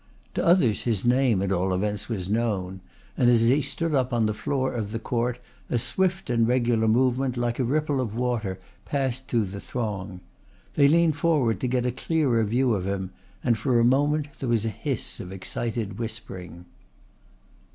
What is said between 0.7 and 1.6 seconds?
his name, at